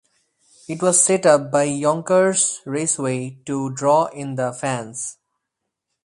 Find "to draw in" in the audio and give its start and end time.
3.45-4.33